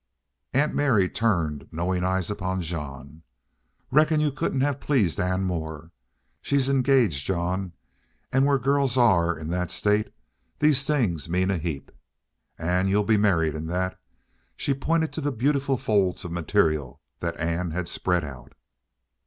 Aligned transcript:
Aunt 0.55 0.73
Mary 0.73 1.07
turned 1.07 1.67
knowing 1.71 2.03
eyes 2.03 2.31
upon 2.31 2.61
Jean. 2.63 3.21
"Reckon 3.91 4.19
you 4.19 4.31
couldn't 4.31 4.61
have 4.61 4.79
pleased 4.79 5.19
Ann 5.19 5.43
more. 5.43 5.91
She's 6.41 6.67
engaged, 6.67 7.27
Jean, 7.27 7.73
an' 8.33 8.43
where 8.45 8.57
girls 8.57 8.97
are 8.97 9.37
in 9.37 9.49
that 9.49 9.69
state 9.69 10.11
these 10.57 10.87
things 10.87 11.29
mean 11.29 11.51
a 11.51 11.59
heap.... 11.59 11.91
Ann, 12.57 12.87
you'll 12.87 13.03
be 13.03 13.15
married 13.17 13.53
in 13.53 13.67
that!" 13.67 13.91
And 13.91 13.99
she 14.55 14.73
pointed 14.73 15.13
to 15.13 15.21
the 15.21 15.31
beautiful 15.31 15.77
folds 15.77 16.25
of 16.25 16.31
material 16.31 16.99
that 17.19 17.37
Ann 17.39 17.69
had 17.69 17.87
spread 17.87 18.23
out. 18.23 18.53